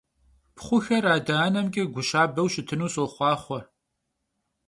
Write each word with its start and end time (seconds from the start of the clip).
Pxhuxer 0.55 1.03
ade- 1.15 1.35
anemç'e 1.45 1.83
gu 1.93 2.01
şabeu 2.09 2.47
şıtınu 2.53 2.87
soxhuaxhue! 2.93 3.59